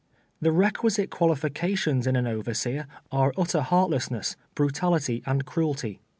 [0.41, 6.01] llic requisite qnaliiications in an ovei'seer are utter lieartlessness, brutality and cruelty.